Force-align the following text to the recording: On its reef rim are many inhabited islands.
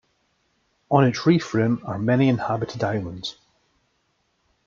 On 0.89 1.03
its 1.05 1.27
reef 1.27 1.53
rim 1.53 1.79
are 1.85 1.99
many 1.99 2.27
inhabited 2.27 2.83
islands. 2.83 3.35